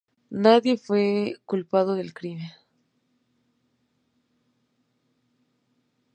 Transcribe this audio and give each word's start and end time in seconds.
Nadie 0.31 0.77
fue 0.79 1.35
culpado 1.45 1.93
del 1.93 2.11
crimen. 2.11 2.49